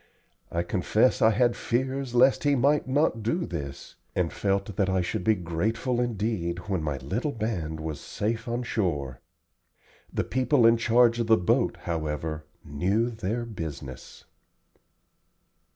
[0.51, 5.01] I confess I had fears lest he might not do this, and felt that I
[5.01, 9.19] should be grateful indeed when my little band was safe on shore.
[10.11, 14.25] The people in charge of the boat, however, knew their business.